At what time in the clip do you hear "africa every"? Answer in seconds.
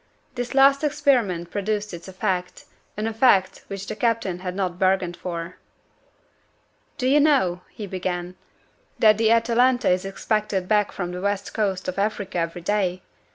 11.99-12.61